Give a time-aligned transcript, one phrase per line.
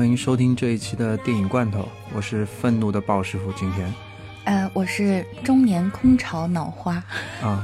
[0.00, 3.92] 欢迎收听这一期的电影罐头，我是愤怒的鲍师傅今天。
[4.44, 6.94] 呃，我是中年空巢脑花
[7.42, 7.62] 啊。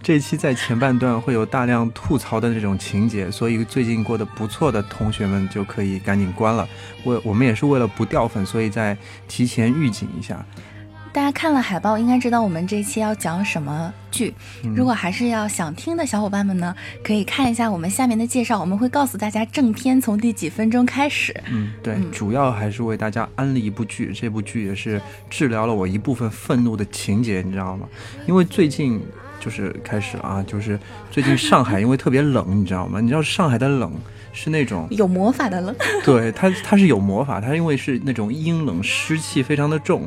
[0.00, 6.68] 这一期在前半段会有大量吐槽的那种情节，所以最近过得不错的同学们就可以赶紧关了。
[7.02, 8.96] 我我们也是为了不掉粉，所以在
[9.26, 10.46] 提前预警一下。
[11.16, 14.34] 大家看了海报，应该知道我们这期要讲什么剧。
[14.74, 21.34] 如果还是要想听的小伙伴们呢，可以看一下我们下面的介绍，我们会告诉大家正片从第几分钟开始。
[21.50, 27.88] 嗯，对，主要还是为大家安利一部剧，这部剧也是治疗了我一部分愤怒的情节，你知道吗？
[28.26, 29.00] 因为最近
[29.40, 30.78] 就是开始了啊，就是
[31.10, 33.00] 最近上海因为特别冷，你知道吗？
[33.00, 33.90] 你知道上海的冷
[34.34, 35.74] 是那种有魔法的冷，
[36.04, 40.06] 对它它是有魔法，它因为是那种阴冷湿气非常的重。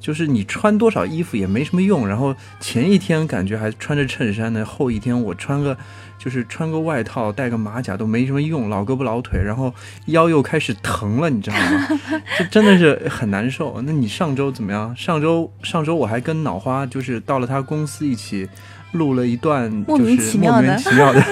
[0.00, 5.76] 就是你穿多少衣服也没什么用，然后前一天感觉还穿着衬衫呢，后一天我穿个
[6.18, 9.72] 就是穿个外套戴个马甲都没什么用，老胳膊老腿，然后
[10.06, 11.88] 腰又开始疼了，你知道吗？
[12.38, 13.80] 这真的是很难受。
[13.82, 14.96] 那你上周怎么样？
[14.96, 18.48] 上周上周我还跟脑花就是到了他公司一起
[18.92, 21.22] 录了一段就是莫名其妙的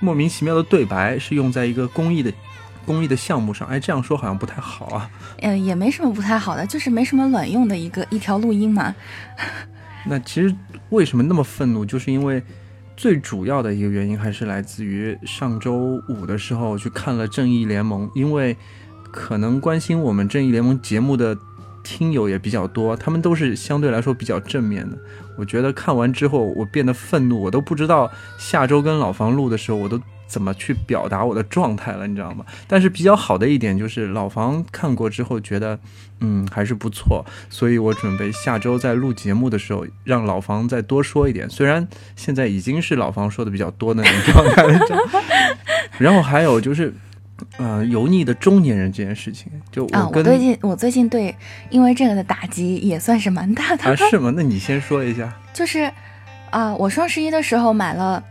[0.00, 2.32] 莫名其妙的对白，是用在一个公益的。
[2.88, 5.10] 公益的项目上，哎，这样说好像不太好啊。
[5.42, 8.94] 嗯，也没什么不太好的，就是没什么卵用的一个一条录音嘛。
[10.08, 10.54] 那其实
[10.88, 12.42] 为什么那么愤怒，就是因为
[12.96, 18.56] 最主要的一个原因还是来自于上周五的时候去看了《正义联盟》，因为
[19.10, 21.36] 可能关心我们《正义联盟》节目的
[21.84, 24.96] 听友也比较多，他们都是相对来说比较正面的。
[25.36, 30.00] 我觉得看完之后，我变得愤怒，我都不知道下周跟老房录的时候，我都。
[30.28, 32.44] 怎么去表达我的状态了，你知道吗？
[32.68, 35.78] 但是比较好的一点就是老房看过之后觉得，
[36.20, 41.48] 嗯，还是不错，所以我准备下周在录节目的时候让老房再多说一点。
[41.48, 44.78] 虽然现在已经是老房说的比较多的那种状态了。
[45.98, 46.92] 然后还有就是，
[47.56, 51.34] 呃，油腻的中年人这件事情，就我我最近我最近对
[51.70, 53.96] 因为这个的打击也算是蛮大的啊？
[53.96, 54.30] 是吗？
[54.36, 55.32] 那你先说一下。
[55.54, 55.90] 就是
[56.50, 58.22] 啊，我双十一的时候买了。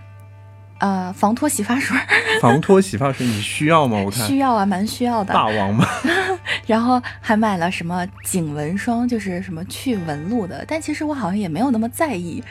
[0.79, 1.97] 呃，防脱洗发水，
[2.41, 3.97] 防脱洗发水你需要吗？
[4.05, 5.33] 我看需要啊，蛮需要的。
[5.33, 5.87] 大王吗？
[6.67, 10.63] 然后还买了什么颈纹霜，就是什么去纹路的。
[10.67, 12.43] 但其实我好像也没有那么在意，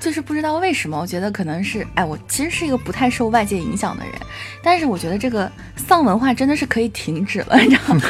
[0.00, 4.14] 就是不知道为什么，我觉得可能是，哎，我其实是一个不太受外界影响的人。
[4.62, 8.02] 但是我觉得这个丧文化真的是可以停止了， 你知道吗？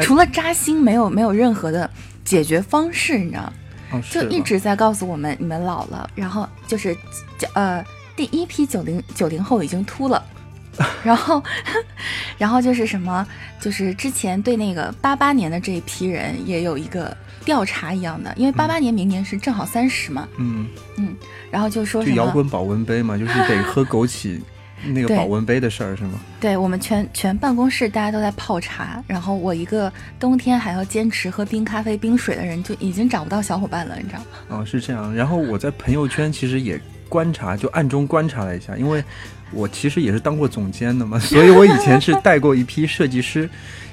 [0.00, 1.88] 除了扎心，没有没有任何的
[2.24, 3.52] 解决方式，你知道吗？
[4.10, 6.96] 就一直在告诉我们，你们老了，然后就是
[7.54, 7.84] 呃。
[8.16, 10.24] 第一批九零九零后已经秃了，
[11.02, 11.42] 然后，
[12.38, 13.26] 然后就是什么，
[13.60, 20.66] 就是之前对那个八八年的这一批人也有一个调查一样的，因为八八年明年是正好三十嘛，嗯
[20.96, 21.14] 嗯，
[21.50, 24.40] 然后就说就摇滚保温杯嘛，就是得喝枸杞
[24.86, 26.20] 那个 保温杯的事儿是吗？
[26.40, 34.26] 对我们全全办公室大家都在泡茶，然后我一个冬天还要坚持喝冰咖啡冰水的人就已经找不到小伙伴了，你知道吗？
[34.48, 35.14] 哦，是这样。
[35.14, 36.80] 然后我在朋友圈其实也。
[37.14, 39.02] 观察就暗中观察了一下，因为
[39.52, 43.48] 我其实也是当过总监的嘛， 所以我以前是带过一批设计师，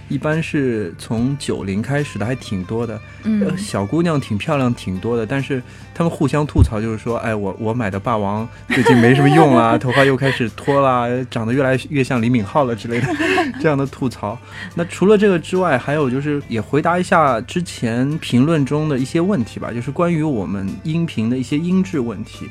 [0.09, 2.99] 一般是从九零开始的，还挺多的。
[3.23, 5.61] 嗯，小姑娘挺漂亮，挺多的，但是
[5.93, 13.07] 他们互相吐槽，就是说，哎，我我买的霸王最近没什么用啦， 头发又开始脱啦，长得越来越像李敏镐了之类的
[13.61, 14.35] 这样的吐槽。
[14.73, 22.49] 那除了这个之外，还有就是也回答一下之前评论中的一些问题吧，就是关于我们音频的一些音质问题。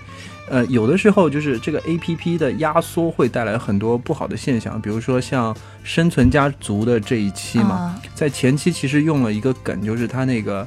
[0.50, 10.66] 呃，有的时候就是这个 A P P 的压缩会带来很多不好的现象，比如说像生存家族的这一期嘛，在前期其实用了一个梗，就是它那个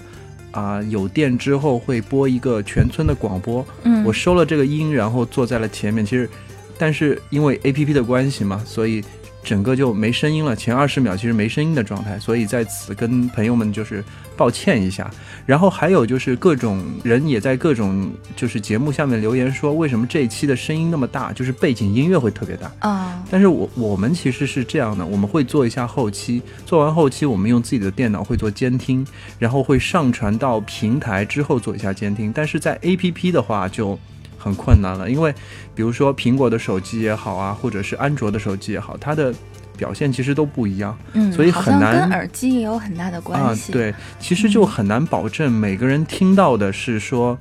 [0.52, 6.30] 啊有电之后会播一个全村的广播，嗯，我收了这个音，然后坐在了前面，其实，
[6.78, 9.04] 但是因为 A P P 的关系嘛，所以。
[9.44, 14.04] 整个就没声音了，前二十秒其实没声音的状态，所以在此跟朋友们就是
[14.38, 15.12] 抱歉一下。
[15.46, 23.22] 然后还有就是各种人也在各种就是节目下面留言说，为什么这一期的声音那么大，就是背景音乐会特别大啊？
[23.30, 29.06] 但是我我们其实是这样的，我们会做一下后期，做完后期我们用自己的电脑会做监听，
[29.38, 32.32] 然后会上传到平台之后做一下监听。
[32.34, 34.00] 但是在 APP 的话就。
[34.44, 35.34] 很困难了，因为
[35.74, 39.34] 比如说苹果的手机也好啊，或者是安卓的手机也好，它的
[39.78, 42.02] 表现其实都不一样，嗯，所以很难。
[42.02, 43.74] 跟耳机也有很大的关系啊。
[43.74, 47.38] 对，其实就很难保证每个人听到的是说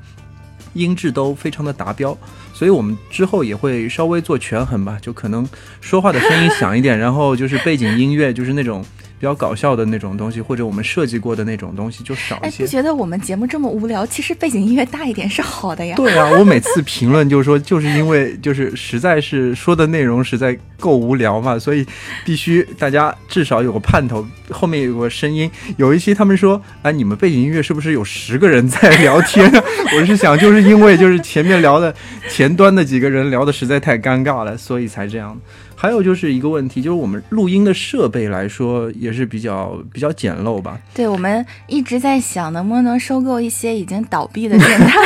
[0.75, 2.17] 音质都非常的达标，
[2.55, 5.47] 所以我们之后也会稍微做权衡吧，就可能
[5.81, 8.85] 说话的声音响一点， 然后就是背景音乐就是那种
[9.23, 12.69] 比较搞笑的那种东西，或者我们设计过的那种东西就少一哎，些不。
[12.69, 14.05] 觉得我们节目这么无聊？
[14.05, 15.95] 其实背景音乐大一点是好的呀。
[15.95, 21.87] 对啊，我每次评论就是说，就是因为就是实在是说的内容实在够无聊嘛，所以
[22.25, 25.49] 必须大家至少有个盼头，后面有个声音。
[25.77, 29.63] 有一期他们说，哎，你们背景音乐是不是有十个人在聊天啊？
[29.97, 31.95] 我是想，就是因为就是前面聊的
[32.29, 35.41] 前端的几个人聊的实在太尴尬了，所以才这样。
[35.83, 40.79] 还有就是一个问题，就是我们录音的设备来说也是比较比较简陋吧。
[40.95, 44.97] 对，我们一直在想能不能收购一些已经倒闭的电台。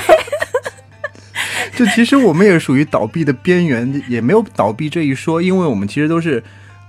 [1.74, 6.44] 就其实我们也属于倒闭的边缘，也没有倒闭这一说，因为我们其实都是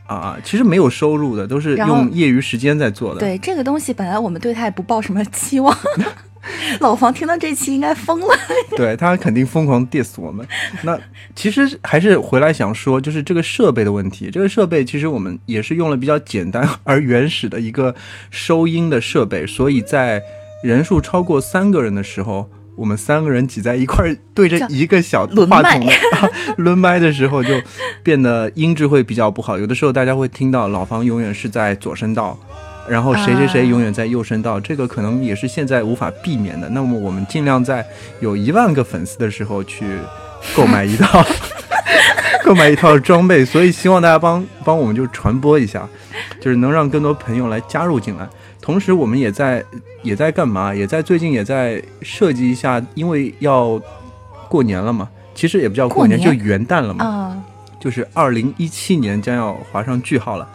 [0.06, 3.22] 啊、其实没有收入的，都是用业余时间在做的。
[3.22, 5.74] 对这个东西，本来我们对它也不抱什么期望。
[6.80, 8.28] 老房听到这期应该疯了。
[8.76, 10.46] 对他肯定疯狂 diss 我们。
[10.84, 11.00] 那
[11.36, 14.30] 其实还是回来想说，就是这个设备的问题。
[14.32, 17.96] 这个设备其实我们也是用了比较简单 而原始的一个
[18.30, 20.22] 收音的设备，所以在
[20.64, 22.50] 人数超过三个人的时候。
[22.78, 25.90] 我们三个人挤在一块儿，对着一个小话筒
[26.58, 27.50] 轮麦的时候，就
[28.04, 29.58] 变得音质会比较不好。
[29.58, 32.38] 有的时候大家会听到老房永远是在左声道，
[32.90, 36.70] 然后谁谁谁啊永远在右声道，这个可能也是现在无法避免的。
[36.70, 37.86] 那么我们尽量在
[38.20, 39.86] 有一万个粉丝的时候去
[40.56, 41.24] 购买一套
[42.44, 45.88] 购买一套装备，所以希望大家帮帮我们就传播一下，
[46.40, 48.28] 就是能让更多朋友来加入进来。
[48.62, 49.64] 同时，我们也在
[50.04, 50.74] 也在干嘛？
[50.74, 53.82] 也在最近也在设计一下，因为要
[54.48, 57.06] 过年了嘛，其实也不叫过年，过年就元旦了嘛。
[57.06, 57.38] 啊、
[57.80, 60.48] 就是二零一七年将要划上句号了，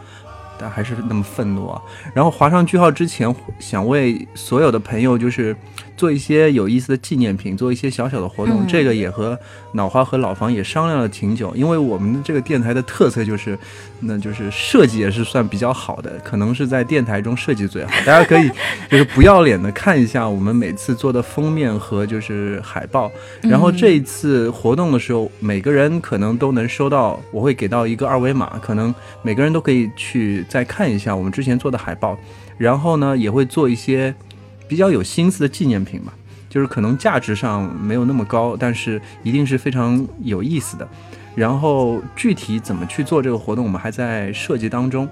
[0.62, 1.82] 但还是那么愤怒啊！
[2.14, 5.56] 然后划上句号之前，想为所有的朋友就是
[6.02, 8.62] 做一些有意思的纪念品，做一些小小的活动。
[8.62, 9.38] 嗯这个也和
[9.74, 13.56] 脑花和老房也商量了挺久，因为我们这个电台的特色就是，
[14.00, 17.92] 那就是设计也是算比较好的，可能是在电台中设计最好。
[18.04, 18.50] 大家可以
[18.90, 23.08] 就是不要脸的看一下我们每次做的封面和就是海报，
[23.42, 32.18] 然后这一次活动的时候，每个人可能都能收到，我会给到一个二维码，可能每个人都可以去再看一下我们之前做的海报，
[32.58, 34.12] 然后呢也会做一些
[34.72, 36.14] 比较有心思的纪念品吧，
[36.48, 40.88] 就是可能价值上没有那么高，但是一定是非常有意思的。
[41.34, 45.06] 然后具体怎么去做这个活动，我们还在设计当中，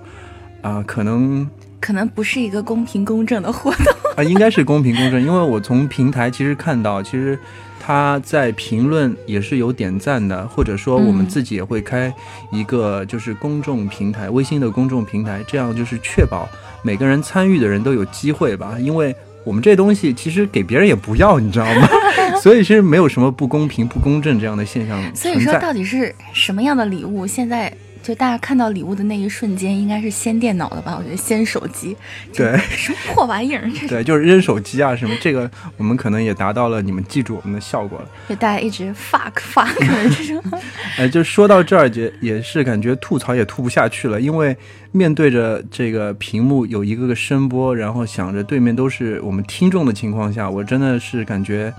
[0.62, 1.46] 啊、可能
[1.78, 3.84] 可能不是一个公平公正的活动。
[4.16, 7.38] 啊，应该是公平公正，因为我从平台其实看到，其实
[7.78, 12.10] 他在评论也是有点赞的，或者说我们嗯自己也会开
[12.50, 16.48] 一个就是公众平台，微信的公众平台，这样就是确保
[16.82, 19.14] 每个人参与的人都有机会吧，因为。
[19.44, 21.88] 我们这东西其实给别人也不要，你知道吗？
[22.42, 27.26] 所以是没有什么不公平、不公正这样的现象所以说，到底是什么样的礼物？
[27.26, 30.96] 现在就大家看到礼物的那一瞬间，应该是先电脑的吧？
[30.98, 31.96] 我觉得先手机。
[32.34, 33.70] 对什么破玩意儿？
[33.80, 38.08] 这对，就是扔手机啊什么，这个我们可能也达到了你们记住我们的效果了。
[38.28, 40.60] 就大家一直 fuck fuck 的这种。
[40.96, 44.56] 哎， 就说到这儿，也也是感觉吐槽也吐不下去了，因为
[44.92, 51.72] 面对着这个屏幕有一个个声波，然后想着对面都是我们听众的情况下，我真的是感觉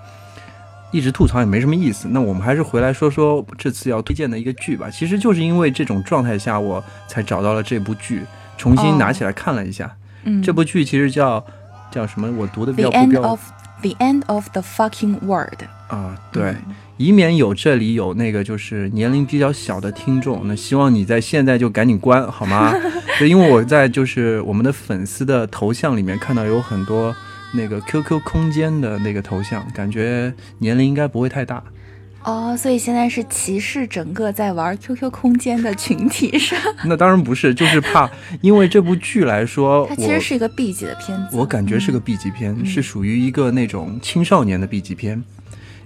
[0.91, 2.07] 一直吐槽也没什么意思。
[2.11, 4.89] 那我们还是回来说说这次要推荐的一个剧吧。
[4.89, 8.23] 其实就是因为这种状态下，我才找到了这部剧，
[8.57, 9.91] 重新拿起来看了一下。
[10.23, 11.43] 嗯，这部剧其实叫
[11.89, 12.31] 叫什么？
[12.37, 13.39] 我读的比较不 end 标 of
[13.81, 15.63] the end of the fucking world。
[15.87, 16.51] 啊，对。
[16.51, 22.71] 嗯以免有这里有那个就是年龄比较小的听众，那希望你在现在就赶紧关好吗？
[23.17, 27.15] 对因为我在就是我们的粉丝的头像里面看到有很多
[27.53, 31.63] 那个 QQ 空间的那个头像，感觉年龄应该不会太大。
[32.23, 36.61] 哦，所以现在是歧视整个在玩 QQ 空间的群体是吧？
[36.85, 38.07] 那当然不是，就是怕
[38.41, 41.35] 因为这部剧来说，它其实是一个 B 级的片子。
[41.35, 45.23] 我感觉是个 B 级片，嗯是属于一个那种青少年的 B 级片。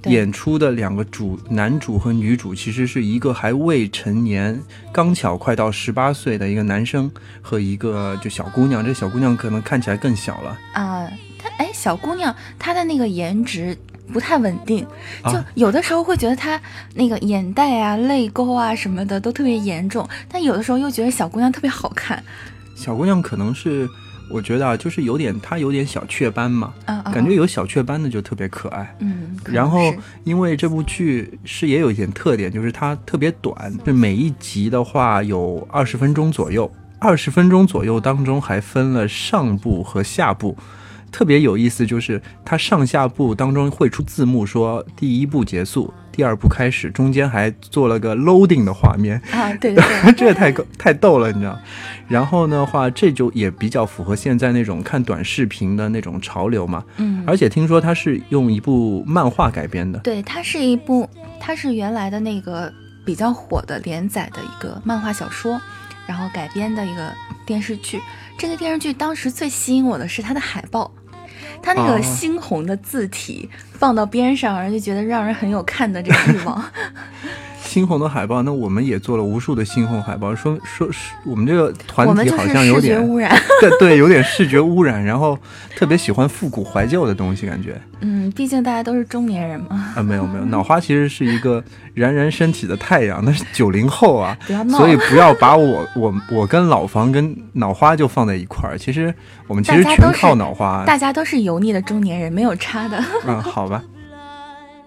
[0.02, 7.10] 对演出的两个主男主和女主，其实是一个还未成年，刚巧快到十八岁的一个男生
[7.42, 8.86] 和一个就小姑娘。
[8.86, 11.10] 这小姑娘可能看起来更小了，啊，
[11.46, 13.78] 她哎，小姑娘她的那个颜值
[14.12, 14.86] 不太稳定，
[15.26, 16.60] 就啊有的时候会觉得她
[16.96, 22.24] 那个眼袋啊、泪沟啊什么的都特别严重，但有的时候又觉得小姑娘特别好看。
[22.76, 23.88] 小姑娘可能是
[24.30, 28.96] 我觉得啊，就是有点她有点小雀斑嘛，啊啊，感觉有小雀斑的就特别可爱。
[29.00, 40.58] 嗯，然后，因为这部剧是也有一点特点，就是它特别短，就每一集的话有二十分钟左右，二十分钟左右当中还分了上部和下部。
[41.16, 51.58] 特别有意思，就是它上下部当中会出字幕说第一部结束，第二部开始，中间还做了个 loading 的画面，啊，对对 对，这个太够太逗了，你知道？
[52.10, 56.84] 然后的话，这就也比较符合现在那种看短视频的那种潮流嘛。
[56.98, 62.70] 嗯，而且听说它是用一部漫画改编的，对，它是一部，它是原来的那个
[63.06, 65.62] 比较火的连载的一个漫画小说，
[66.06, 67.10] 然后改编的一个
[67.46, 68.02] 电视剧。
[68.38, 70.92] 这个电视剧当时最吸引我的是它的海报，
[71.62, 71.98] 它那哦。
[71.98, 76.64] 个猩红的字体放到边上，然后就觉得让人很有看的这个欲望。
[77.66, 78.42] 猩红的海报。
[78.44, 83.36] 那我们也做了无数的猩红海报，说说是我们这个团体好像有点视觉污染。
[83.60, 85.38] 对对，有点视觉污染，然后
[85.76, 91.62] 特别喜欢复古怀旧的东西，感觉嗯，毕竟大家都是中年人嘛，啊，没有没有，脑花其实是一个
[91.96, 94.38] 冉冉升起的太阳，那是 九零后啊。
[94.70, 99.14] 所以不要把我我我跟老房跟脑花就放在一块儿，其实
[99.48, 103.04] 我们其实全靠脑花，大家都是油腻的中年人，没有差的。
[103.28, 103.75] 嗯，好吧，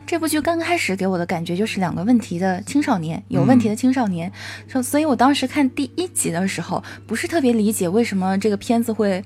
[0.09, 4.33] 这部剧刚开始给我的感觉就是两个问题的青少年，有问题的青少年。
[4.67, 9.23] 所、所以我当时看第一集的时候，不是特别理解为什么这个片子会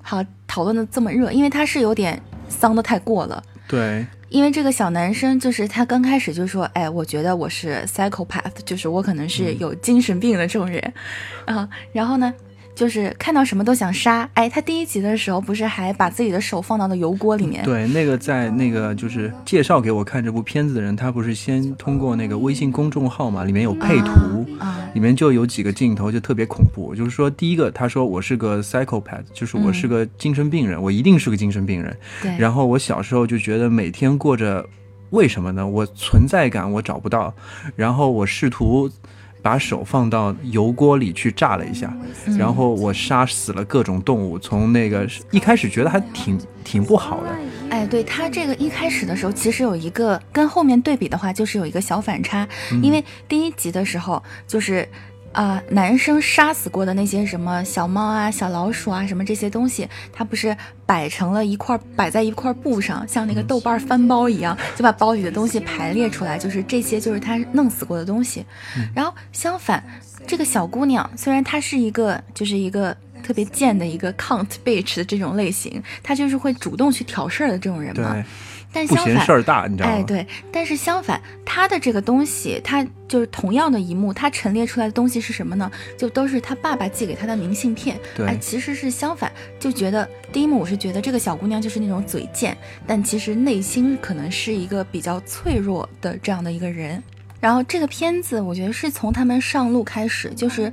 [0.00, 3.44] 好讨论的这么热，因为它是有点丧的太过了。
[3.68, 10.94] 对，因为这个小男生就是他刚开始就说，哎，我觉得我是 psychopath，就是我可能是有精神病的这种人，
[11.44, 12.32] 啊、然后呢，
[12.74, 14.28] 就是看到什么都想杀。
[14.34, 17.64] 哎，他第一集的时候不是还把自己的手放到了油锅里面？
[17.64, 26.94] 对，那个在那个就是介绍给我看这部片子的人，他不是先通过那个微信公众号嘛，里面有配图，啊，里面就有几个镜头就特别恐怖。
[26.94, 31.96] 就是说，第一个他说我是个 psychopath，就是我是个精神病人，我一定是个精神病人。
[32.22, 34.66] 对，然后我小时候就觉得每天过着，
[35.10, 35.66] 为什么呢？
[35.66, 37.34] 我存在感我找不到，
[37.76, 38.90] 然后我试图
[39.42, 41.92] 把手放到油锅里去炸了一下，
[42.26, 44.38] 嗯然后我杀死了各种动物。
[44.38, 47.30] 从那个一开始觉得还挺挺不好的，
[47.70, 54.88] 哎，对他这个一开始的时候，其实有一个跟后面对比的话，就是有一个小反差，嗯因为第一集的时候就是。
[55.32, 68.44] 啊、男生杀死过的那些什么小猫啊、小老鼠啊，什么这些东西，他不是摆成了一块，摆在一块布上，像那个豆瓣翻包一样，就把包里的东西排列出来，就是这些就是他弄死过的东西。
[68.94, 69.82] 然后相反，
[70.26, 78.22] 这个小姑娘虽然她是一个，就是一个特别贱的一个 cunt bitch 的这种类型，她就是会主动去挑事儿的这种人嘛。
[78.72, 79.96] 但相反事儿大，你知道吗？
[79.96, 85.70] 哎，对，但是相反，他的这个东西，他就是同样的一幕，他陈列出来的东西是什么呢？
[85.98, 87.98] 就都是他爸爸寄给他的明信片。
[88.16, 97.02] 对哎，其实是相反，就觉得第一幕我是觉得这个小姑娘就是那种嘴贱，但其实内心可能是一个比较脆弱的这样的一个人。
[97.40, 100.72] 然后这个片子，我觉得是从他们上路开始，就是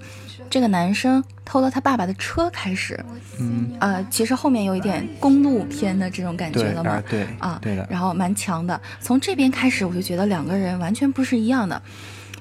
[0.49, 3.03] 这个男生偷了他爸爸的车开始，
[3.39, 8.79] 嗯，呃，其实后面有一点公路片的这种感觉了嘛啊，，对啊，对的，然后蛮强的。
[9.01, 11.81] 从这边开始，我就觉得两个人完全不是一样的，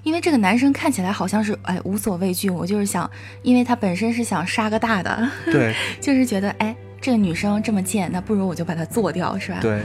[0.03, 3.11] 因为这个男生看起来好像是哎无所畏惧，我就是想，
[3.43, 9.81] 因为他本身是想杀个大的，对 就是觉得哎这个女生这么贱，那不如我就把她做掉，是吧？，对，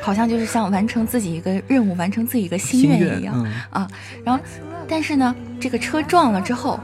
[0.00, 3.34] 好像就是像完成自己一个任务，完成自己一个心心愿一样。
[3.36, 3.90] 嗯，啊，
[4.24, 4.40] 然后，
[4.86, 6.78] 但是呢，这个车撞了之后，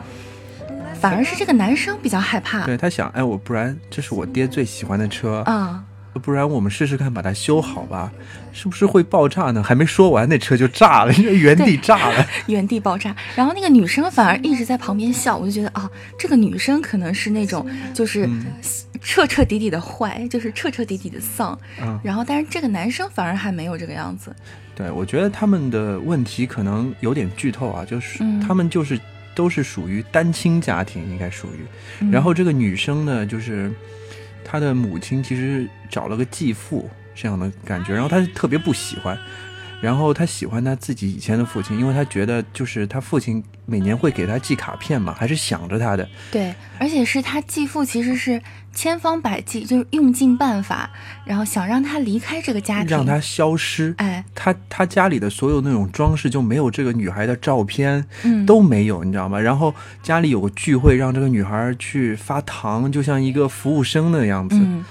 [1.00, 5.84] 反而是这个男生比较害怕对他想，哎，我不然这是我爹最喜欢的车，啊，
[6.22, 8.10] 不然我们试试看把它修好吧，
[8.52, 9.62] 是不是会爆炸呢？
[9.62, 12.26] 还没说完，那车就炸了，原地炸了。
[12.48, 13.14] 原地爆炸。
[13.36, 15.88] 然后那个女生反而一直在旁边笑，我就觉得啊，
[16.18, 17.64] 这个女生可能是那种
[17.94, 18.46] 就是嗯
[19.00, 21.56] 彻彻底底的坏，就是彻彻底底的丧。
[21.80, 24.34] 嗯然后，但是这个男生反而还没有这个样子。
[24.74, 28.98] 对，我觉得他们的问题可能有点剧透啊，就是嗯他们就是
[29.38, 31.64] 都是属于单亲家庭，应该属于。
[32.00, 33.70] 嗯然后这个女生呢，就是
[34.44, 39.16] 她的母亲其实找了个继父这样的感觉，然后她特别不喜欢。
[39.80, 46.08] 然后他喜欢他自己以前的父亲，因为他觉得就是他父亲每年会给他寄卡片嘛，还是想着他的。
[46.32, 48.42] 对，而且是他继父其实是
[48.72, 50.90] 千方百计，就是用尽办法，
[51.24, 53.94] 然后想让他离开这个家庭，让他消失。
[53.98, 59.38] 哎，他他家里的所有那种装饰就没有这个女孩的照片，嗯，都没有，你知道吗？
[59.38, 64.56] 然后家里有个聚会，让这个女孩去发糖，就像一个服务生的样子。
[64.58, 64.84] 嗯，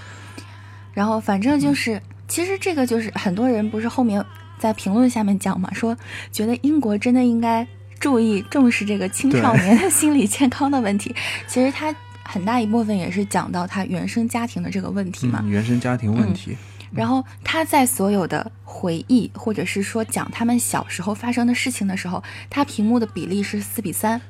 [0.93, 4.23] 然后反正就是，其实这个就是很多人不是后面
[4.57, 5.97] 在评论下面讲嘛，说
[6.31, 7.67] 觉得英国真的应该
[7.99, 11.15] 注意重视这个青少年的心理健康的问题。
[11.47, 15.39] 其实他很大一部分也是讲到他原生家庭的这个问题嘛。
[15.43, 16.57] 嗯，原生家庭问题。
[16.91, 24.21] 然后他在所有的回忆或者是说讲他们小时候发生的事情的时候，他屏幕的比例是四比三。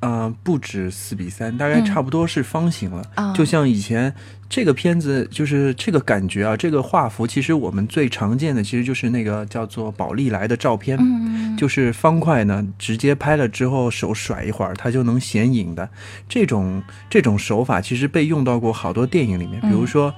[0.00, 3.02] 呃，不止四比三，大概差不多是方形了。
[3.14, 4.14] 啊就像以前
[4.48, 15.88] 这个片子，就是这个感觉啊，这个画幅，其实我们最常见的其实就是那个叫做宝丽来的照片，嗯，就是方块呢，直接拍了之后手甩一会儿，它就能显影的。
[16.28, 20.14] 这种这种手法其实被用到过好多电影里面，比如嗯说。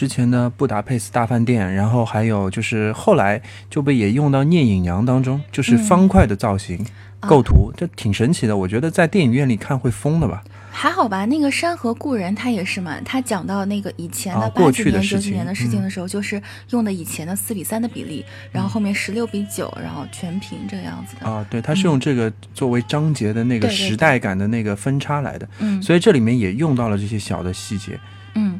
[0.00, 6.78] 之前的《布达佩斯大饭店》，然后还有就是后来就被也用到《聂隐娘》当中，就是方块的造型、
[7.20, 8.56] 啊构图，这挺神奇的。
[8.56, 10.42] 我觉得在电影院里看会疯的吧。
[10.70, 21.30] 还好吧，那个《山河故人》他也是嘛，他讲到那个以前的啊过八几年、去的事情九几年的事情嗯的时候，就是用的以前的四比三的比例，然后后面十六比九，然后全屏这个样子的。
[21.30, 28.00] 啊，对，他是用这个作为章节的那个时代感的那个分叉来的，嗯所以这里面也用到了这些小的细节。
[28.34, 28.58] 嗯。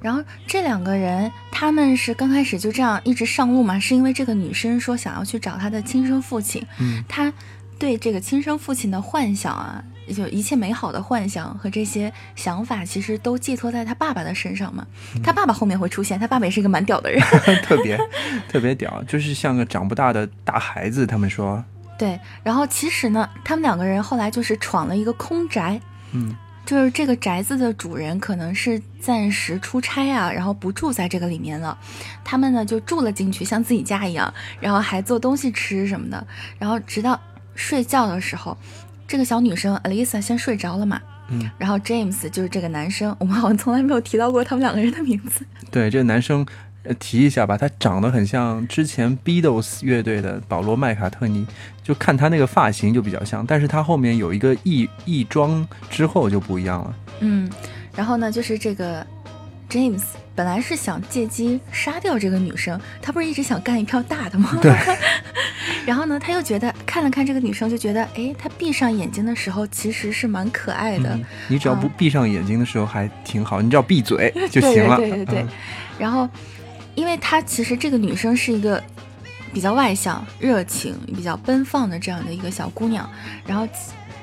[0.00, 7.32] 然后这两个人，他们是刚开始就这样一直上路嘛，是因为这个女生说想要去找她的亲生父亲，嗯，她
[7.78, 9.82] 对这个亲生父亲的幻想啊，
[10.14, 14.86] 就一切美好的幻想和这些想法，其实都寄托在他爸爸的身上嘛。
[15.14, 17.20] 嗯他爸爸后面会出现，他爸爸也是一个蛮屌的人。
[17.64, 17.98] 特别
[18.48, 21.06] 特别屌，就是像个长不大的大孩子。
[21.06, 21.62] 他们说，
[21.98, 25.80] 对，然后其实呢，他们两个人后来就是闯了一个空宅，
[26.12, 26.34] 嗯，
[26.66, 31.76] 就是这个宅子的主人可能是暂时出差啊，然后不住在这个里面了，
[32.24, 36.26] 他们呢就住了进去，像自己家一样，然后还做东西吃什么的，
[36.58, 37.20] 然后直到
[37.54, 38.56] 睡觉的时候，
[39.08, 41.00] 这个小女生 Alisa 先睡着了嘛。
[41.32, 45.44] 嗯，然后 James 就是这个男生，我们好像从来没有提到过他们两个人的名字。
[45.70, 46.46] 对这个男生。
[46.82, 51.46] 呃，提一下吧，他长得很像之前 Beatles 乐队的保罗麦卡特尼，
[51.82, 56.94] 就看他那个发型就比较像，但是他后面有一个异异装之后就不一样了。
[57.20, 57.50] 嗯，
[57.94, 59.06] 然后呢，就是这个
[59.68, 60.02] James
[60.34, 64.58] 本来是想借机杀掉这个女生，他不是一直想干一票大的吗？
[64.62, 64.74] 对。
[65.84, 71.10] 然后呢，他又觉得看了看这个女生，就觉得，哎，她闭上眼睛的时候其实是蛮可爱的。
[71.10, 74.96] 嗯，你只要不啊闭上眼睛的时候还挺好，你只要闭嘴 就行了。
[74.96, 75.48] 对对对对对嗯
[75.98, 76.26] 然后，
[77.00, 78.82] 因为她其实这个女生是一个
[79.54, 83.08] 比较外向、热情、比较奔放的这样的一个小姑娘，
[83.46, 83.66] 然后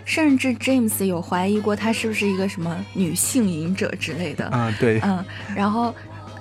[0.06, 4.46] 甚至 James 有怀疑过她是不是一个什么女性瘾者之类的。
[4.50, 5.92] 啊，对，嗯，然后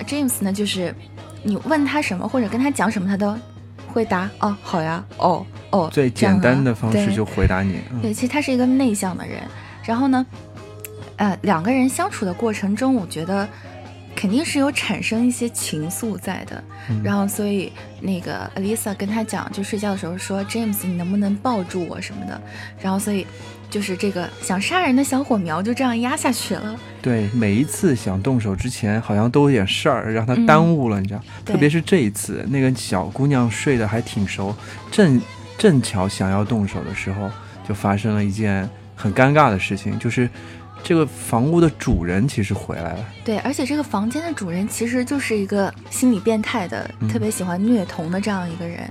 [0.06, 0.94] James 呢，就是
[1.42, 3.34] 你问他什么或者跟他讲什么，他都
[3.88, 7.80] 会答哦，好呀，哦哦，最简单的方式就回答你。
[7.90, 9.40] 嗯对，其实他是一个内向的人。
[9.82, 10.26] 然后呢，
[11.16, 13.48] 呃，两个人相处的过程中，我觉得
[14.16, 16.64] 肯定是有产生一些情愫在的。
[16.88, 22.40] 嗯然后，所以那个 Alisa 跟他讲，就睡觉的时候说，James，你能不能抱住我什么的。
[22.80, 23.26] 然后，所以
[23.68, 26.74] 就是这个想杀人的小火苗就这样压下去了。
[27.02, 31.20] 对，每一次想动手之前，好像都有点事儿，让他嗯耽误了，你知道。
[31.44, 34.54] 特别是这一次，那个小姑娘睡得还挺熟，
[34.90, 35.20] 正
[35.58, 37.30] 正巧想要动手的时候，
[37.68, 40.28] 就发生了一件很尴尬的事情，就是
[40.82, 43.04] 这个房屋的主人其实回来了。
[43.24, 48.88] 对，而且这个房间的主人其实就是一个心理变态的，嗯特别喜欢虐童的这样一个人。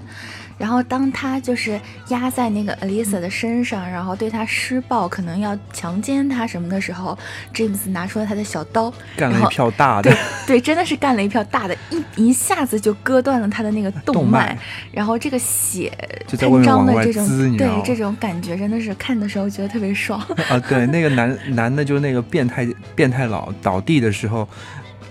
[0.57, 7.17] 然后当他就是压在那个 Alisa 的身上，然后对她施暴，可能要强奸她什么的时候
[7.53, 10.09] ，James 拿出了他的小刀，干了一票大的。
[10.11, 10.17] 对
[10.57, 14.57] 对，真的是干了一票大的，一一下子就割断了他的那个动动脉。
[14.91, 15.91] 然后这个血
[16.27, 20.19] 就在外喷张的这种对这种感觉真的是看的时候觉得特别爽。
[20.49, 22.65] 啊，对，那个男男的，就那个变态
[22.95, 24.47] 变态佬倒地的时候，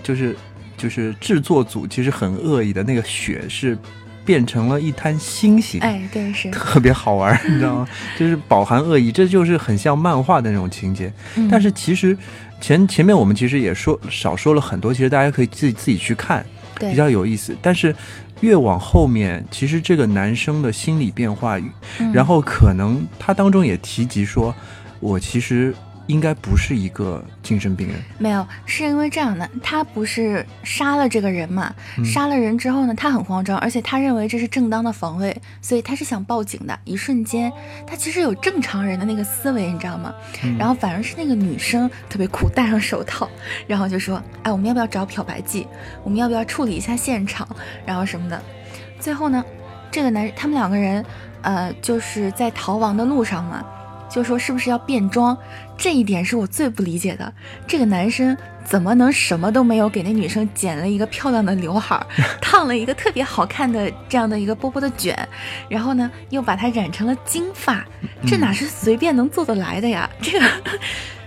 [0.01, 0.35] 就是
[0.75, 3.77] 就是制作组其实很恶意的，那个血是
[4.25, 7.87] 变成了一滩星星，哎，对是，特别好玩， 你知道吗？
[8.17, 11.11] 就是饱含恶意，这就是很像漫画的那种情节。
[11.35, 12.17] 嗯但是其实
[12.59, 16.45] 前前面我们其实也说少说了很多，其实大家可以自己自己去看，
[16.79, 17.55] 对比较有意思。
[17.61, 17.95] 但是
[18.41, 21.57] 越往后面，其实这个男生的心理变化，
[21.99, 24.53] 嗯然后可能他当中也提及说，
[24.99, 25.73] 我其实
[26.07, 27.97] 应该不是一个精神病人。
[28.17, 31.73] 没有，是因为这样的，他不是杀了这个人嘛？
[31.97, 36.77] 嗯杀了人之后呢，他很慌张，而且他认为这是正当的防卫，所以他是想报警的。
[36.83, 37.51] 一瞬间，
[37.87, 40.13] 他其实有正常人的那个思维，你知道吗？
[40.43, 43.29] 嗯然后反而是那个女生特别苦，戴上手套，
[43.67, 45.67] 然后就说：“哎，我们要不要找漂白剂？
[46.03, 47.47] 我们要不要处理一下现场？
[47.85, 48.41] 然后什么的。”
[48.99, 49.43] 最后呢，
[49.91, 51.05] 这个男他们两个人，
[51.41, 53.63] 呃，就是在逃亡的路上嘛，
[54.09, 55.37] 就说是不是要变装？
[55.77, 57.33] 这一点是我最不理解的。
[57.67, 62.05] 这个男生怎么能什么都没有给那女生剪了一个漂亮的刘海儿，
[62.41, 65.17] 烫了一个特别好看的这样的一个波波的卷，
[65.67, 67.85] 然后呢又把它染成了金发，
[68.25, 70.09] 这哪是随便能做得来的呀？
[70.21, 70.49] 这个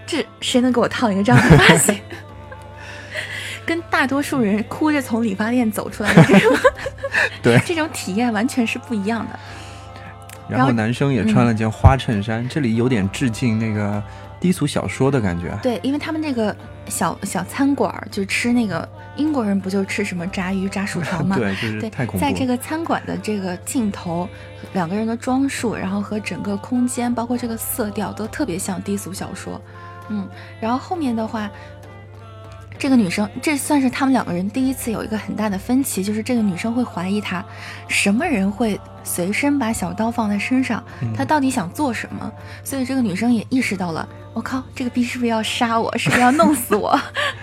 [0.07, 1.95] 这谁能给我烫一个这样的发型？
[3.67, 6.57] 跟大多数人哭着从理发店走出来的这种
[7.43, 9.38] 对 这种体验完全是不一样的。
[10.49, 14.03] 然后男生也穿了件花衬衫，这里有点致敬那个
[14.41, 15.57] 低俗小说的感觉。
[15.63, 16.55] 对，因为他们那个
[16.89, 21.37] 小小餐馆就吃那个英国人不就吃什么炸鱼、炸薯条吗？
[21.39, 22.19] 对，就是太恐怖。
[22.19, 24.29] 在这个餐馆的这个镜头，
[24.73, 29.61] 两个人的装束，然后和整个空间，包括这个色调，都特别像低俗小说。
[30.09, 30.27] 嗯，
[30.61, 31.51] 然后后面的话。
[32.81, 37.45] 这个女生，这算是他们两个人第一次有一个很大的分歧，就是这个女生会怀疑他，
[37.89, 40.85] 什么人会随身把小刀放在身上，
[41.16, 42.31] 他到底想做什么？
[42.62, 45.97] 所以这个女生也意识到了，我靠，这个逼是不是要杀我？
[45.97, 46.94] 是不是要弄死我？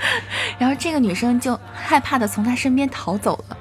[0.59, 3.57] 然后这个女生就害怕的从他身边逃走了。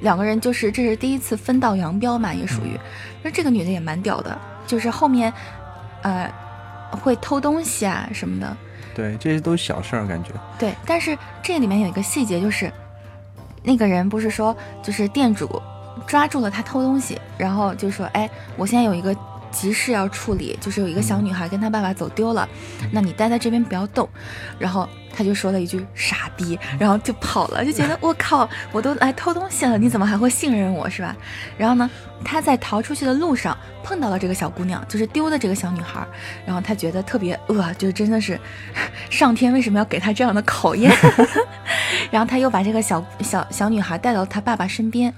[0.00, 2.78] 两个人就是这是第一次分道扬镳嘛，也属于。
[3.22, 5.32] 那这个女的也蛮屌的，就是后面，
[6.02, 6.28] 呃，
[6.90, 8.56] 会偷东西啊什么的。
[8.94, 10.30] 对，这些都是小事儿，感觉。
[10.58, 12.72] 对，但是这里面有一个细节，就是
[13.62, 15.60] 那个人不是说，就是店主
[16.06, 19.14] 抓住了他偷东西，然后就说：“哎，我现在有一个
[19.50, 22.48] 急事要处理，就是有一个小女孩跟她爸爸走丢了，
[22.92, 24.08] 那你待在这边不要动。”
[24.58, 24.88] 然后。
[25.10, 31.16] 他就说了一句“傻逼”，然后就跑了，就觉得我靠，我都来偷东西了，你怎么还会信任我，是吧？
[31.56, 31.90] 然后呢，
[32.24, 36.06] 他在逃出去的路上碰到了这个小姑娘，就是丢的这个小女孩，
[36.46, 38.38] 然后他觉得特别恶，就真的是
[39.10, 40.94] 上天为什么要给他这样的考验？
[42.12, 45.12] 然后他又把这个小小小女孩带到他爸爸身边，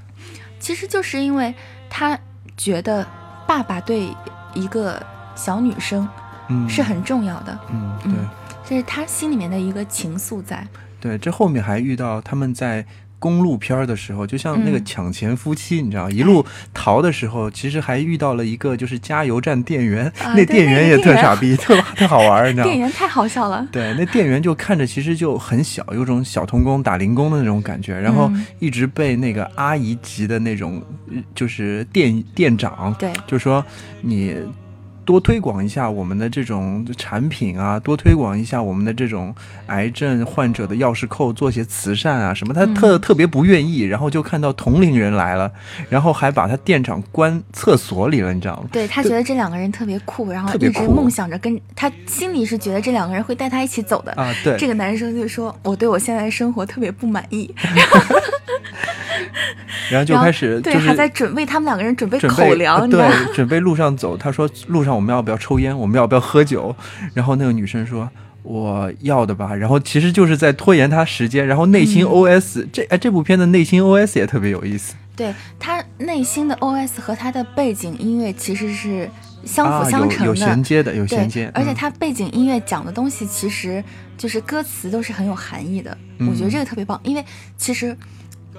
[0.61, 1.53] 其实就是因为
[1.88, 2.16] 他
[2.57, 3.05] 觉得
[3.49, 4.14] 爸爸对
[4.55, 6.09] 一个小女生
[6.68, 8.12] 是很重要的，嗯，对。
[8.62, 10.64] 这是他心里面的一个情愫在。
[11.01, 12.87] 对，这后面还遇到他们在
[13.21, 22.65] 公路片的时候，就像那个抢钱夫妻，你知道，一路逃的时候，其实还遇到了一个就是加油站店员，那店员也特傻逼， 特特好玩，你知道。
[22.65, 23.65] 店员太好笑了。
[23.71, 28.29] 对，那店员就看着其实就很小，有种小童工打零工的那种感觉，然后
[28.59, 30.83] 一直被那个阿姨级的那种
[31.35, 33.65] 就是店店长，对，就说
[34.01, 34.35] 你。
[35.05, 39.35] 多推广一下我们的这种产品啊，多推广一下我们的这种
[39.67, 42.55] 癌症患者的钥匙扣，做些慈善啊什么。
[42.55, 45.51] 他特特别不愿意，然后就看到同龄人来了，
[45.89, 48.69] 然后还把他店长关厕所里了，你知道吗？
[48.73, 54.33] 对他觉得这两个人特别酷，然后一直梦想着跟他心里是觉得这两个人会带他一起走的啊。
[54.45, 57.53] 对，这个男生就说：“我对我现在的生活特别不满意。
[59.91, 64.17] ”然后就开始对还在准备他们两个人准备口粮，对，准备路上走。
[64.17, 65.76] 他说路上我们要不要抽烟？
[65.76, 66.74] 我们要不要喝酒？
[67.14, 68.09] 然后那个女生说
[68.42, 69.55] 我要的吧。
[69.55, 71.46] 然后其实就是在拖延他时间。
[71.46, 74.94] 然后内心 OS 这哎这部片的内心 OS 也特别有意思。
[75.16, 79.11] 对他内心的 OS 和他的背景音乐其实是
[79.44, 81.50] 相辅相成的，有衔接的，有衔接。
[81.55, 83.83] 而且他背景音乐讲的东西其实
[84.16, 85.96] 就是歌词都是很有含义的。
[86.20, 87.24] 我觉得这个特别棒，因为
[87.57, 87.96] 其实。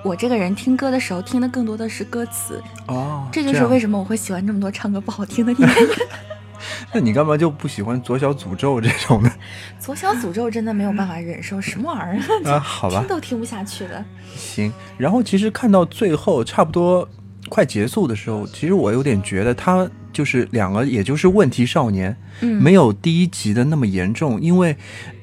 [0.04, 5.74] 我这个人听歌的时候听的更多的是歌词哦，这就是为什么我会喜欢这么多唱歌不好听的女人。
[6.94, 9.32] 那你干嘛就不喜欢左小诅咒这种的？
[9.80, 12.60] 左小诅咒真的没有办法忍受，什么玩意儿 啊？
[12.60, 14.04] 好吧，听都听不下去了。
[14.36, 17.08] 行，然后其实看到最后差不多
[17.50, 24.76] 快结束的时候，其实我有点觉得他就是两个，也就是问题少年，嗯，没有第一集的那么严重，因为，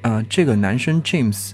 [0.02, 1.50] 嗯，这个男生 James。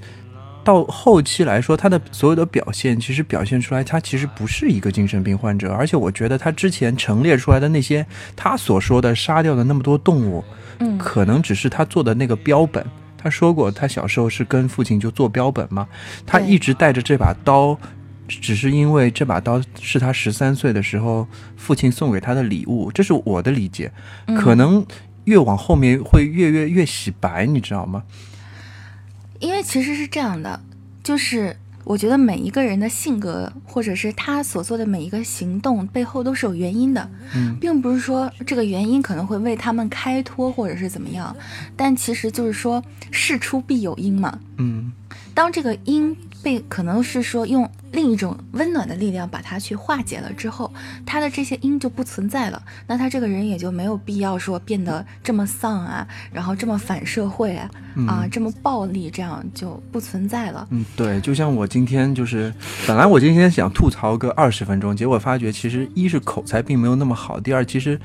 [0.65, 10.43] 到后期来说，他的所有的表现其实表现出来，他其实不是一个精神病患者，而且我觉得他之前陈列出来的那些他所说的杀掉的那么多动物，
[10.79, 12.85] 嗯，可能只是他做的那个标本。
[13.17, 15.87] 他说过，他小时候是跟父亲就做标本嘛，
[16.27, 17.79] 他一直带着这把刀，
[18.29, 23.91] 只是因为这把刀是他十三岁的时候父亲送给他的礼物，这是我的理解。
[24.37, 24.85] 可能
[25.25, 28.03] 越往后面会越越越洗白，你知道吗？
[29.41, 30.61] 因为其实是这样的，
[31.03, 41.37] 就是我觉得每一个人的性格，或者是他所做的每一个行动背后都是有原因的，嗯，并不是说这个原因可能会为他们开脱或者是怎么样，
[41.77, 44.91] 但其实就是说事出必有因嘛，嗯，
[45.35, 46.17] 当这个因。
[46.45, 50.71] 被可能是说用另一种温暖的力量把它去化解了之后，
[51.07, 52.63] 他的这些因就不存在了。
[52.87, 57.71] 那他这个人也就没有必要说变得这么丧啊，然后这么反社会啊，
[58.07, 60.69] 啊这么暴力，这样就不存在了。
[60.71, 62.53] 嗯，对，就像我今天就是，
[62.87, 67.99] 本来我今天想吐槽个二十分钟，结果发觉其实一是口才并没有那么好，第二其实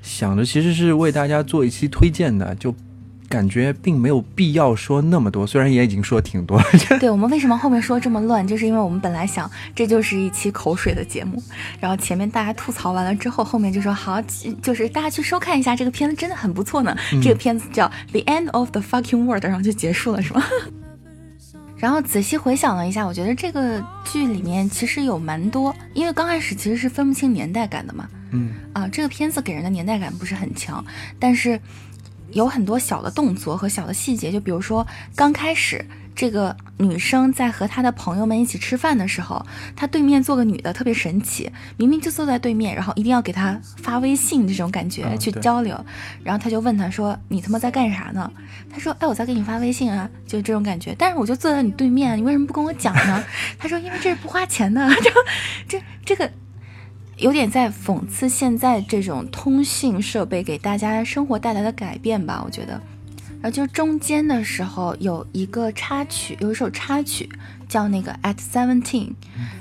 [0.00, 2.74] 想着其实是为大家做一期推荐的，就。
[3.28, 6.64] 感觉并没有必要说那么多，虽然也已经说挺多了。
[7.00, 11.42] 对我们为什么后面说这么乱，就是因为我们本来想这就是一期口水的节目，
[11.80, 14.22] 然后前面大家吐槽完了之后，后面就说好，
[14.62, 16.96] 就是大家去收看一下这个片子，真的很不错呢。
[17.22, 20.42] 这个片子叫《The End of the Fucking World》，然后就结束了，是吗？
[21.76, 28.08] 然后仔细回想了一下，我觉得这个剧里面其实有蛮多，因为刚开始其实是分不清年代感的嘛。
[28.30, 30.84] 嗯啊，这个片子给人的年代感不是很强，
[31.18, 31.60] 但是
[32.34, 35.84] 有很多小的动作和小的细节，就比如说刚开始。
[36.16, 39.44] 这个女生在和她的朋友们一起吃饭的时候，
[39.74, 45.84] 她对面坐个女的，特别神奇，明明就坐在对面，然后一定要给她发微信这种感觉去交流，
[46.22, 48.30] 然后他就问她说：“你他妈在干啥呢？”
[48.70, 50.94] 她说：“哎，我在给你发微信啊，就这种感觉。
[50.96, 53.24] 但是我就坐在你对面，你为什么不跟我讲呢？”
[53.58, 55.10] 她说：“因为这是不花钱的。”就
[55.66, 56.30] 这这个
[57.24, 62.78] 有点在讽刺现在这种通信设备给大家生活带来的改变吧，我觉得。
[63.42, 67.28] 然后就中间的时候有一个插曲，有一首插曲
[67.68, 69.12] 叫那个 At Seventeen，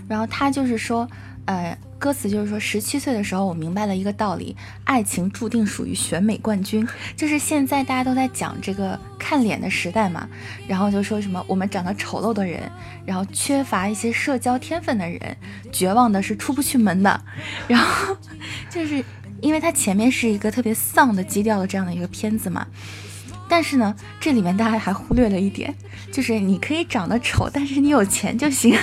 [0.08, 1.10] 然后他就是说，
[1.46, 4.56] 呃，歌词就是说，十七岁的时候我明白了一个道理，
[4.86, 6.88] 爱情注定属于选美冠军。
[7.18, 10.28] 就是现在大家都在讲这个看脸的时代嘛，
[10.66, 12.72] 然后就说什么我们长得丑陋的人，
[13.06, 15.36] 然后缺乏一些社交天分的人，
[15.72, 17.22] 绝望的是出不去门的。
[17.68, 18.16] 然后
[18.70, 19.04] 就是
[19.42, 22.66] 因为它前面是一个特别丧的基调的这样的一个片子嘛。
[23.56, 25.72] 但是呢，这里面大家还忽略了一点，
[26.12, 28.76] 就是你可以长得丑，但是你有钱就行。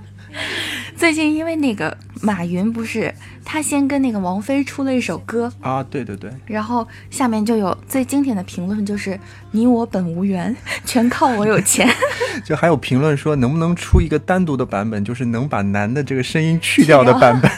[0.94, 9.18] 最近因为那个马云不是他先跟那个王菲出了一首歌啊，对对对，然后下面就有最经典的评论，就是
[9.52, 10.54] 你我本无缘，
[10.84, 11.88] 全靠我有钱。
[12.44, 17.50] 就还有评论说，能不能出一个单独的版本，就是能把男的这个声音去掉的版本？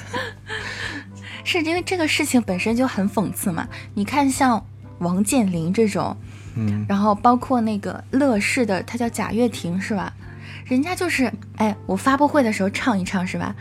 [1.43, 3.67] 是因为这个事情本身就很讽刺嘛？
[3.95, 4.65] 你看像。
[5.01, 6.17] 王健林这种，
[6.89, 10.13] 然后包括那个乐视的，他叫贾跃亭是吧？
[10.65, 13.55] 人家就是，哎，我发布会的时候唱一唱是吧？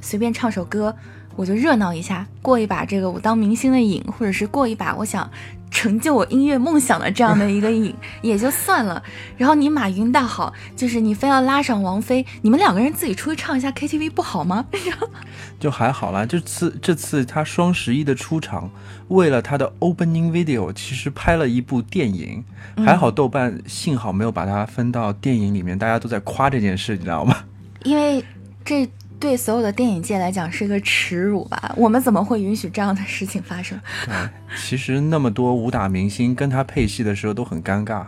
[0.00, 0.94] 随便唱首歌，
[1.40, 5.30] 我就热闹一下，过一把这个我当明星的瘾，或者是过一把我想。
[5.70, 9.00] 成就我音乐梦想的这样的一个瘾也就算了，
[9.38, 14.66] 然后你马云大好，就是你非要拉上王菲，你们两个人自己出去唱一下 KTV 不好吗？
[15.60, 16.26] 就还好啦。
[16.26, 18.68] 这次这次他双十一的出场，
[19.08, 22.44] 为了他的 opening video，其实拍了一部电影，
[22.84, 27.44] 还好豆瓣幸好没有把它分到电影里面，大家都在夸这件事，你知道吗？
[27.84, 28.22] 因为
[28.64, 28.90] 这。
[29.20, 31.74] 对所有的电影界来讲是个耻辱吧？
[31.76, 33.78] 我们怎么会允许这样的事情发生？
[34.06, 34.14] 对，
[34.58, 38.04] 其实那么多武打明星跟他配戏的时候都很尴尬，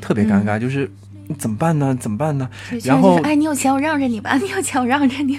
[0.00, 0.90] 特别尴尬，就是
[1.38, 1.94] 怎么办呢？
[2.00, 2.48] 怎么办呢？
[2.82, 5.38] 然后，哎，你有钱我让着你吧， 你有钱我让着你。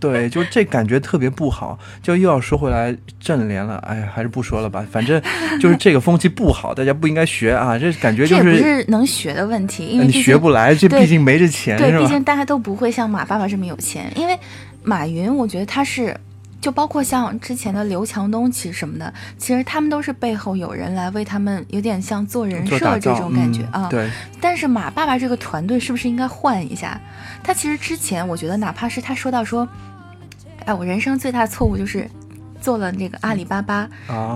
[0.00, 3.76] 对，就这感觉特别不好，就又要说回来正联了。
[3.86, 5.20] 哎呀，还是不说了吧，反正
[5.60, 7.78] 就是这个风气不好，大家不应该学啊。
[7.78, 14.10] 这感觉就是不是能学的问题，因为你学不来，这毕竟没这钱，对，毕竟大家都不会像马爸爸这么有钱。
[14.16, 14.38] 因为
[14.82, 16.16] 马云，我觉得他是，
[16.60, 23.88] 就包括像之前的刘强东其实什么的，其实他们都是背后有人来为他们，有点像做人设这种感觉啊。
[23.88, 24.10] 对。
[24.40, 27.00] 但是马爸爸这个团队是不是应该换一下？
[27.42, 29.68] 他其实之前，我觉得哪怕是他说到说。
[30.66, 32.06] 哎，我人生最大的错误就是
[32.60, 33.88] 做了这个阿里巴巴，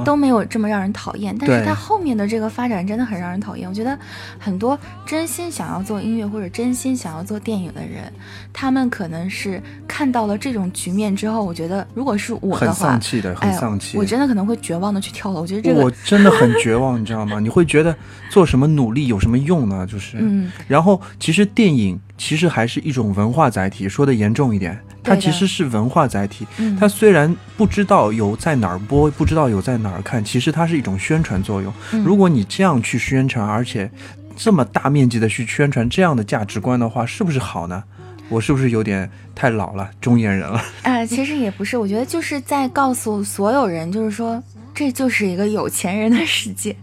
[0.04, 1.36] 都没有这么让人讨厌。
[1.38, 3.68] 但是他后面的这个发展真的很让人讨厌。
[3.68, 3.96] 我觉得
[4.38, 8.12] 很多真心想要做音乐或者真心想要做电影的人，
[8.52, 13.96] 他们可能是看到了这种局面之后，我觉得如果是我的话，很丧气的，很丧气。
[13.98, 15.42] 我真的可能会绝望的去跳楼。
[15.42, 17.38] 我觉得这个我真的很绝望，你知道吗？
[17.40, 17.94] 你会觉得
[18.30, 19.86] 做什么努力有什么用呢？
[19.86, 20.50] 就是，嗯。
[20.66, 24.80] 然后其实电影其实还是一种文化载体，说的严重一点。
[25.04, 26.46] 它其实是文化载体，
[26.80, 31.72] 它虽然不知道有在哪儿播，不知道有在哪儿看，其实它是一种宣传作用。
[32.04, 33.90] 如果你这样去宣传，而且
[34.34, 37.84] 这么大面积的去宣传这样的价值观的话，是不是好呢？
[38.30, 40.60] 我是不是有点太老了，中年人了？
[40.82, 44.42] 呃，其实也不是，我觉得就是在告诉所有人，就是说
[44.74, 46.74] 这就是一个有钱人的世界。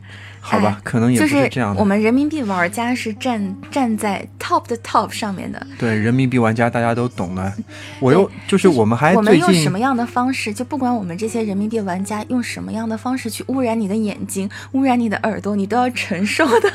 [0.44, 1.80] 好吧，可能也不是这样的。
[1.80, 5.66] 我们人民币玩家是站站在 top 的 top 上面的。
[5.78, 7.54] 对，人民币玩家大家都懂的。
[8.00, 10.52] 我又就是我们还我们用什么样的方式？
[10.52, 16.72] 就不管我们这些人民币玩家用什么样的方式去污染你的眼睛、污染你的耳朵，你都要承受的。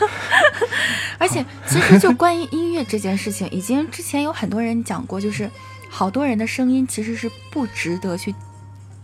[1.18, 5.50] 而且，其实就关于音乐这件事情，已经之前有很多人讲过，就是
[5.90, 8.32] 好多人的声音其实是不值得去。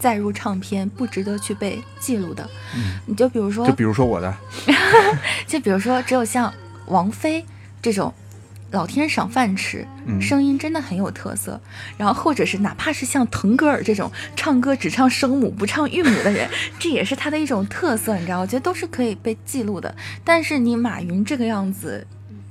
[0.03, 2.45] 载入唱片不值得去被记录的，
[3.07, 4.37] 你就比如说，就比如说我的，
[5.47, 6.53] 就比如说，只有像
[6.87, 7.45] 王菲
[7.81, 8.12] 这种
[8.73, 9.87] 老天赏饭吃，
[10.21, 11.61] 声音真的很有特色。
[11.97, 18.41] 然后或者是哪怕是像腾格尔这种唱歌只唱声母不唱韵母的人， 这也是他的一种特色，你知道？
[18.41, 19.95] 我觉得都是可以被记录的。
[20.25, 22.05] 但是你马云这个样子。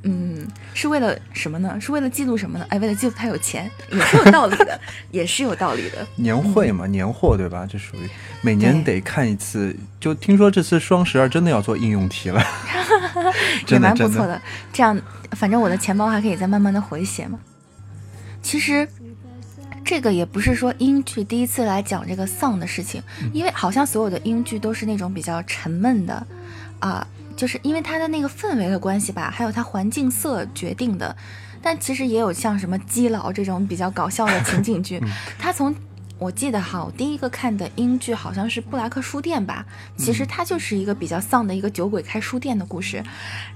[0.03, 1.79] 嗯，是为了什么呢？
[1.79, 2.65] 是为了记录什么呢？
[2.69, 6.05] 哎，为了记录他有钱， 也是有道理的，也是有道理的。
[6.15, 7.67] 年会嘛，年货对吧？
[7.69, 8.09] 这属于
[8.41, 9.75] 每年得看一次。
[9.99, 12.43] 就听说这次双十二真的要做应用题了，
[13.67, 14.41] 也蛮不错的。
[14.73, 14.99] 这样，
[15.31, 17.39] 反正我的钱包还可以再慢慢的回血嘛。
[18.41, 18.87] 其实。
[19.83, 23.01] 这个也不是说英剧第一次来讲这个丧的事情，
[23.33, 26.25] 因为好像所有的英剧都是那种比较沉闷的，
[26.79, 27.05] 啊，
[27.41, 31.15] 就是因为它的那个氛围的关系吧，还有它环境色决定的。
[31.59, 35.01] 但其实也有像什么基佬这种比较搞笑的情景剧，
[35.39, 35.73] 它从。
[36.19, 39.65] 我记得哈，我第一个看的英剧好像是布莱克书店吧，
[39.97, 43.03] 其实它就是一个比较丧的一个酒鬼开书店的故事。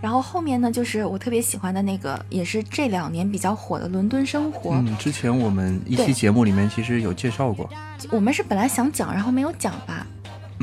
[0.01, 4.71] 然后后面呢，就是我特别喜欢的那个，也是这两年比较火的《伦敦生活》。
[4.73, 7.69] 嗯，之前我们一期节目里面其实有介绍过。
[8.09, 10.07] 我们是本来想讲，然后没有讲吧，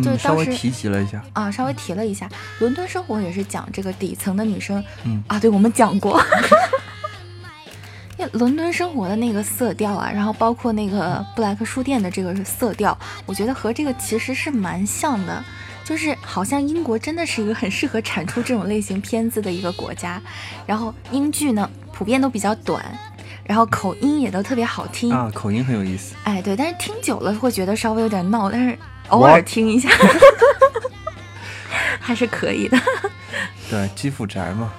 [0.02, 2.26] 就稍微提及了一下啊，稍微提了一下。
[2.58, 6.20] 《伦敦生活》也是讲这个底层的女生，嗯啊，对我们讲过。
[8.18, 15.42] 因为伦敦生活的那个色调啊，然后包括那个布莱克书店的这个色调，我觉得和这个其实是蛮像的，
[15.82, 20.20] 就是好像英国真的是一个很适合产出这种类型片子的一个国家。
[20.66, 22.84] 然后英剧呢，普遍都比较短，
[23.44, 26.14] 然后口音也都特别好听啊，口音很有意思。
[26.22, 28.78] 哎，对，但是听久了会觉得稍微有点闹，但是
[29.12, 29.88] 偶尔听一下
[32.00, 32.78] 还是可以的。
[33.70, 34.72] 对，基辅宅嘛。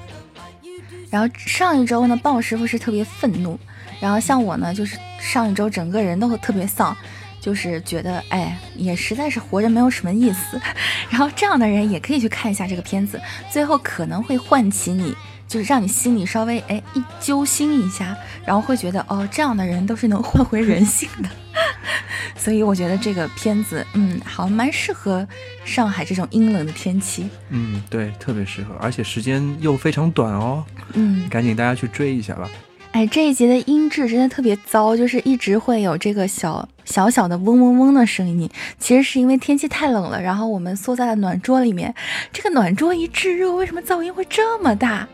[1.09, 3.59] 然后上一周呢，鲍师傅是特别愤怒，
[3.99, 6.95] 然后像我呢，就是上一周整个人都特别丧，
[7.39, 10.59] 就是觉得哎，也实在是活着没有什么意思。
[11.11, 15.15] 然后这样的人也可以去看一下这个片子，最后可能会唤起你，
[15.53, 21.29] 就是让你心里稍微哎一揪心一下，然后会觉得哦，这样的人都是能换回人性的。
[22.35, 25.27] 所以我觉得这个片子，嗯，好像蛮适合
[25.63, 27.29] 上海这种阴冷的天气。
[27.49, 30.65] 嗯，对，特别适合，而且时间又非常短哦。
[30.93, 32.49] 嗯，赶紧大家去追一下吧。
[32.93, 38.49] 哎，这一集的音质真的特别糟，就是一直会有这个小小小的嗡嗡嗡的声音。
[38.79, 41.93] 其实是因为天气太冷了，然后我们缩在了暖桌里面。
[42.31, 45.07] 这个暖桌一炙热，为什么噪音会这么大？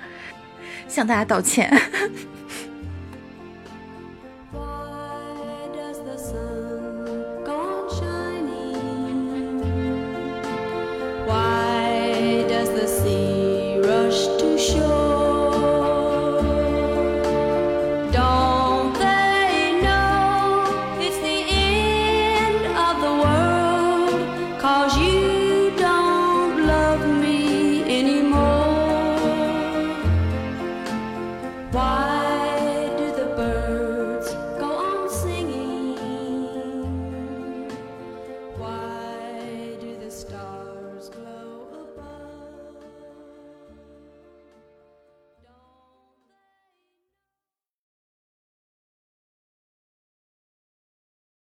[0.89, 1.71] 向大家道歉。